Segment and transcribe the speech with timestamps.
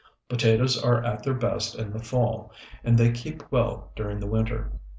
[0.29, 2.51] Potatoes are at their best in the fall,
[2.83, 4.79] and they keep well during the winter.